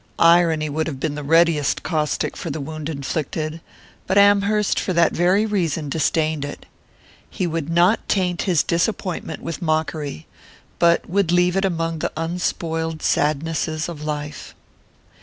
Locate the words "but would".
10.79-11.31